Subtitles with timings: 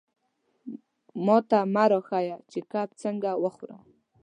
[1.25, 3.81] ماته مه را ښیه چې کب څنګه وخورم.